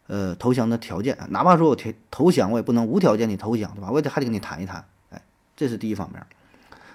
[0.08, 3.88] 呃投降的条件，哪怕说我投投降，我也不能无条件的投降，对吧？
[3.88, 5.22] 我得还得跟你谈一谈，哎，
[5.56, 6.20] 这是第一方面。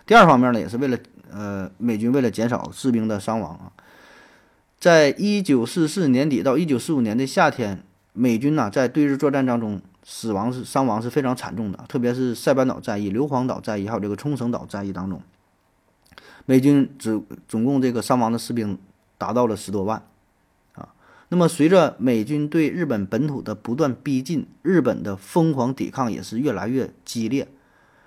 [0.06, 0.98] 第二方面呢，也是为了
[1.32, 3.72] 呃美军为了减少士兵的伤亡啊，
[4.78, 9.82] 在一九四四年底到一九四五年的夏天，美军呐在对日作战当中
[10.12, 15.22] 死亡是伤亡是非常惨重的，特别是塞班岛战役、硫磺岛战役还有这个冲绳岛战役当中，
[16.48, 18.80] 美军只总共这个伤亡的士兵
[19.20, 20.02] 达到了十多万
[20.74, 20.90] 啊。
[21.28, 27.48] 那么随着美军对日本本土的不断逼近，日本的疯狂抵抗也是越来越激烈。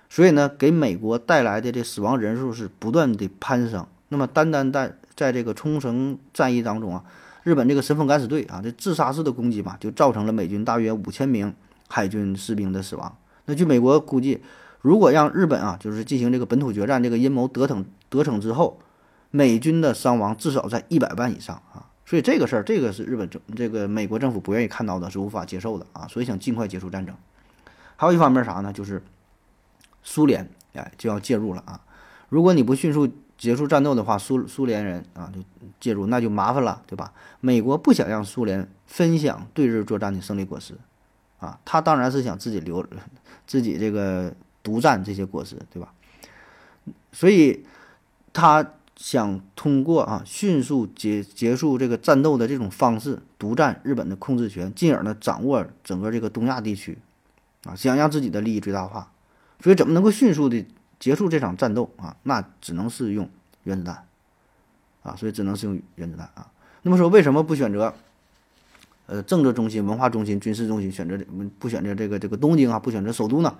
[0.09, 3.87] 所以呢，给美国带来的这死亡人数是不断的攀升。
[4.09, 7.03] 那么，单单在在这个冲绳战役当中啊，
[7.43, 11.51] 日本这个神风敢死队啊，这自杀式的攻击吧，就造成了美军大约五千名
[11.87, 13.17] 海军士兵的死亡。
[13.45, 14.41] 那据美国估计，
[14.81, 18.79] 如果让日本啊，就是进行这个本土决战这个阴谋得逞得逞之后，
[19.31, 21.89] 美军的伤亡至少在一百万以上啊。
[22.05, 26.07] 所以这个事儿，这个是日本政这个美国政府不愿意看到的，是无法接受的啊。
[26.07, 27.15] 所以想尽快结束战争。
[27.95, 28.71] 还有一方面啥呢？
[28.73, 29.01] 就是。
[30.05, 31.79] 苏联哎就要介入了啊！
[32.27, 35.39] 如果你不迅速结束战斗的话，苏苏联人啊就
[35.79, 37.13] 介入，那就麻烦了，对吧？
[37.39, 40.77] 美国不想让苏联分享对日作战的胜利果实
[41.43, 42.85] 啊，他当然是想自己留
[43.45, 45.91] 自己这个独占这些果实，对吧？
[47.11, 47.65] 所以
[48.31, 56.97] 他想通过啊迅速结结束这个战斗的这种方式，独占日本的控制权，进而呢掌握整个这个东亚地区
[57.65, 59.11] 啊，想让自己的利益最大化。
[59.59, 60.65] 所以怎么能够迅速的
[60.97, 62.15] 结束这场战斗啊？
[62.23, 63.29] 那只能是用
[63.63, 64.05] 原子弹，
[65.01, 66.49] 啊，所以只能是用原子弹啊。
[66.83, 67.93] 那么说为什么不选择，
[69.05, 71.17] 呃，政治中心、文化中心、军事中心，选择
[71.59, 72.79] 不选择这个这个东京啊？
[72.79, 73.55] 不选择首都呢？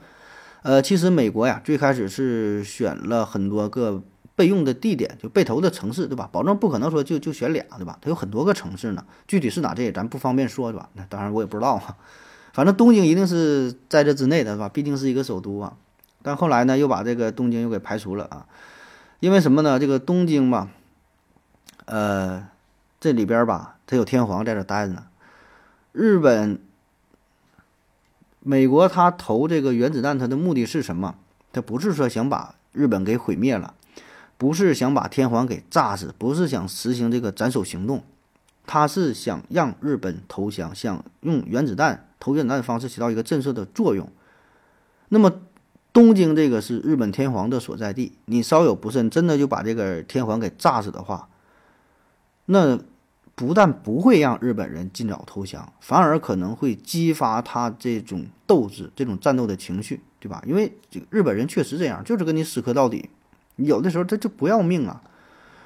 [0.61, 4.01] 呃，其实美国呀，最开始是选了很多个
[4.35, 6.29] 备用的地点，就备投的城市，对吧？
[6.31, 7.97] 保证不可能说就就选俩，对吧？
[8.01, 10.89] 它有很多个城市呢，具体是哪这些咱不方便说，对吧？
[10.93, 11.97] 那当然我也不知道啊。
[12.53, 14.69] 反正东京一定是在这之内的，是吧？
[14.69, 15.73] 毕竟是一个首都啊。
[16.21, 18.45] 但后来呢，又把这个东京又给排除了啊，
[19.19, 19.77] 因为什么呢？
[19.77, 20.69] 这个东京吧，
[21.85, 22.47] 呃，
[23.01, 25.03] 这里边吧，它有天皇在这待着呢。
[25.93, 26.59] 日本、
[28.41, 31.15] 美国，他投这个原子弹，它的目的是什么？
[31.53, 33.73] 他不是说想把日本给毁灭了，
[34.37, 38.03] 不是想把天皇给炸死，不是想实行这个斩首行动，
[38.65, 44.11] 他是想让日本投降，想用原子弹投原子弹的方式起到一个震慑的作用。
[45.07, 45.31] 那么。
[45.93, 51.29] 东京这个是日本天皇的所在地，你稍有不慎，真的就把这个天皇给炸死的话，
[52.45, 52.79] 那
[53.35, 60.43] 不但不会让日本人尽早投降，反而可能会激发他这种斗志、这种战斗的情绪，对吧？
[60.45, 63.09] 因为这个日本人确实这样，就是跟你死磕到底，
[63.55, 65.01] 有的时候他就不要命啊，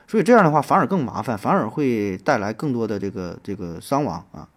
[0.08, 4.47] 所以这样的话反而更麻烦，反而会带来更多的这个这个伤亡啊，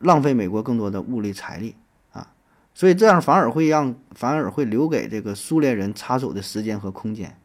[0.00, 1.74] 浪费美国更多的物力财力
[2.12, 2.28] 啊。
[2.74, 7.38] 所以这样反而会让反而会留给这个苏联人插手的时间和空间，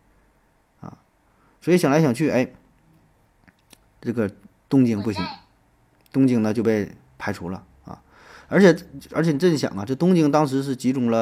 [0.81, 0.97] 啊，
[1.62, 2.51] 所以想来想去，哎，
[4.01, 4.29] 这个
[4.69, 5.25] 东京不行，
[6.13, 7.99] 东京呢就被排除了啊，
[8.47, 8.75] 而且
[9.12, 11.17] 而且你这想啊，这东京当时是集中了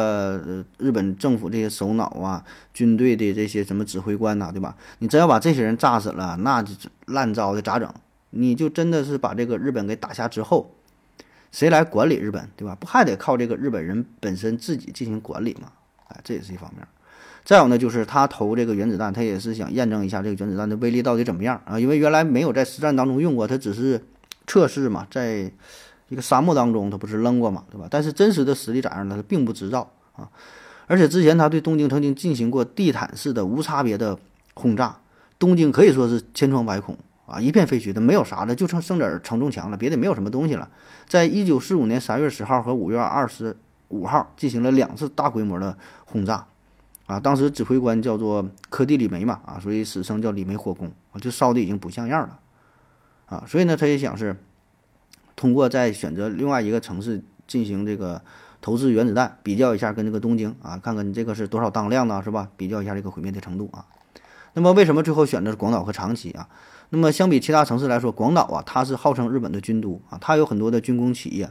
[0.46, 4.76] 呃日本政府这些首脑啊，军队的这些什么指挥官呐，对吧？
[5.00, 6.74] 你真要把这些人炸死了，那就
[7.06, 7.92] 烂糟的咋整？
[8.32, 10.74] 你就真的是把这个日本给打下之后。
[11.50, 12.76] 谁来管理日本，对吧？
[12.78, 15.72] 不还得靠这个日本人本身自己进行管理吗？
[16.10, 16.86] 哎，这也是一方面。
[17.48, 21.80] 再有呢，就是他投这个原子弹，他也是想验证一下这个原子弹的威力到底怎么样啊？
[21.80, 24.04] 因为原来没有在实战当中用过，他只是
[24.46, 25.50] 测试嘛，在
[26.10, 27.88] 一个沙漠当中，他不是扔过嘛，对吧？
[27.90, 29.16] 但是真实的实力咋样呢？
[29.16, 30.28] 他并不知道啊。
[30.88, 34.20] 而且之前他对东京曾经进行过地毯式的无差别的
[34.54, 34.98] 轰炸，
[35.40, 36.98] 东京可以说是千疮百孔。
[37.26, 40.68] 啊，一片废墟，它没有啥的，就剩剩点承重墙了，别的没有什么东西了。
[41.08, 43.56] 在一九四五年三月十号和五月二十
[43.88, 46.46] 五号进行了两次大规模的轰炸，
[47.08, 52.40] 啊，当时指挥官叫做科蒂里梅嘛，啊，所以史称叫里梅火攻，啊，就烧的已经不像样了，
[53.26, 54.36] 啊，所以呢，他也想是
[55.36, 58.22] 通过再选择另外一个城市进行这个
[58.62, 62.50] 投掷原子弹，比较一下跟这个东京啊，看看你这个是多少当量呢，是吧？
[62.58, 63.86] 比较一下这个毁灭的程度啊。
[64.54, 66.50] 那么为什么最后选择广岛和长崎啊？
[66.90, 71.50] 那么相比其他城市来说，广岛啊，它是号称日本的军都啊，它有很多的军工企业。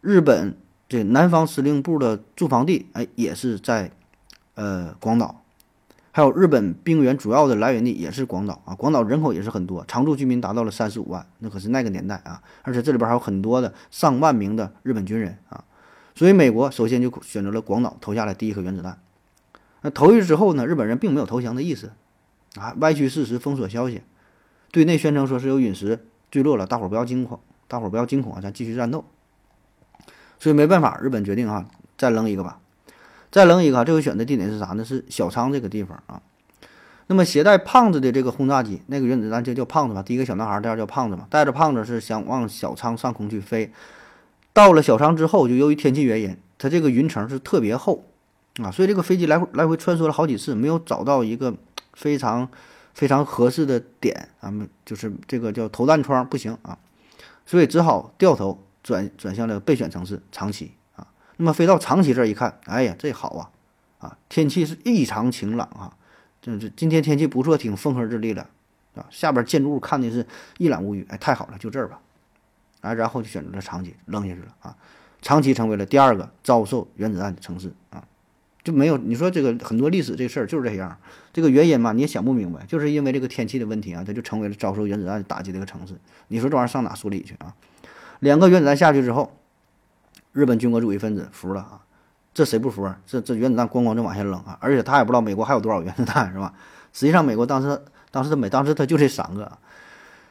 [0.00, 0.56] 日本
[0.88, 3.90] 这南方司令部的驻防地，哎，也是在
[4.54, 5.42] 呃广岛。
[6.12, 8.74] 还有日本兵员主要的来源地也是广岛啊。
[8.74, 12.40] 广岛人口也是很多，常住居民达到了三十五万，那可是那个年代啊。
[12.62, 15.64] 而且这里边还有很多的上万名的日本军人啊。
[16.14, 18.98] 所以美国首先就选择了广岛，投下了第一颗原子弹。
[19.82, 21.90] 那投下去之后呢，日本人并没有投降的意思
[22.54, 24.02] 啊，歪曲事实，封锁消息。
[24.70, 29.04] 对内宣称说是有陨石坠落了，大伙不要惊恐，大伙不要惊恐啊，咱继续战斗。
[30.38, 31.66] 所以没办法，日本决定啊，
[31.98, 32.60] 再扔一个吧，
[33.34, 33.84] 再扔一个。
[33.84, 34.84] 这回选的地点是啥呢？
[34.84, 36.22] 是小仓这个地方啊。
[37.08, 40.00] 那么携带胖子的这个轰炸机，那个原子弹就叫胖子吧。
[40.04, 41.26] 第一个小男孩，第二叫胖子嘛。
[41.28, 43.72] 带着胖子是想往小仓上空去飞。
[44.52, 48.04] 到了小仓之后，就由于天气原因，它这个云层是特别厚
[48.62, 51.52] 啊，所以这个飞机来回来回穿梭了好几次，没有找到一个
[51.92, 52.48] 非常
[52.94, 56.78] 非常合适的点，咱们就是这个叫投弹窗不行啊，
[57.44, 60.70] 所以只好掉头转转向了备选城市长崎。
[61.36, 63.50] 那么飞到长崎这儿一看，哎呀，这好啊
[63.98, 65.96] 啊，天气是异常晴朗啊。
[66.40, 68.46] 这这今天天气不错，挺风和日丽的，
[68.94, 70.26] 啊，下边建筑物看的是
[70.58, 71.98] 一览无余，哎，太好了，就这儿吧，
[72.82, 74.76] 啊，然后就选择了长崎扔下去了啊，
[75.22, 78.04] 长崎成为了第二个遭受原子弹的城市啊，
[78.62, 80.96] 就没有你说这个很多历史这事儿就是这样，
[81.32, 85.94] 这个原因嘛你也想不明白，就是因为这个天气的问题啊，它就成为了遭受原子弹打击的一个城市，
[86.28, 87.54] 你说这玩意儿上哪说理去啊？
[88.20, 89.34] 两个原子弹下去之后，
[90.34, 91.80] 日本军国主义分子服了啊。
[92.34, 93.00] 这谁不服啊？
[93.06, 94.58] 这这原子弹咣咣就往下扔啊！
[94.60, 96.52] 而且他也不知道美国还有多少原子弹，是吧？
[96.92, 97.80] 实际上，美国当时
[98.10, 99.56] 当时美当时他就这三个，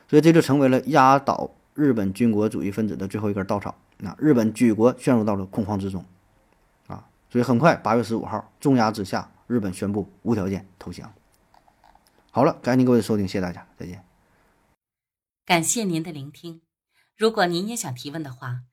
[0.09, 3.73] 所以这就成为了压倒日本军国主义分子的最后一根稻草。
[3.99, 6.03] 那日本举国陷入到了恐慌之中，
[6.87, 7.05] 啊！
[7.29, 11.09] 所以很快八月十五号，重压之下，日本宣布无条件投降。
[12.31, 14.03] 好了，感谢您各位的收听，谢谢大家，再见。
[15.45, 16.59] 感谢您的聆听。
[17.17, 18.72] 如果您也想提问的话。